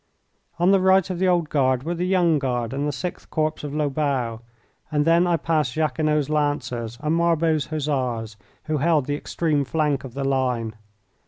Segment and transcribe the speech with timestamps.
[0.57, 3.63] On the right of the Old Guard were the Young Guard and the 6th Corps
[3.63, 4.41] of Lobau,
[4.91, 10.15] and then I passed Jacquinot's Lancers and Marbot's Hussars, who held the extreme flank of
[10.15, 10.73] the line.